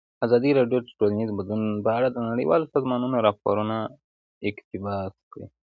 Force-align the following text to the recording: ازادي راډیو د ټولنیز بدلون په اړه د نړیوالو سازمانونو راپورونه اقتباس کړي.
ازادي 0.25 0.51
راډیو 0.59 0.79
د 0.83 0.87
ټولنیز 0.97 1.29
بدلون 1.39 1.73
په 1.85 1.91
اړه 1.97 2.07
د 2.11 2.17
نړیوالو 2.31 2.71
سازمانونو 2.73 3.23
راپورونه 3.27 3.75
اقتباس 4.49 5.13
کړي. 5.31 5.47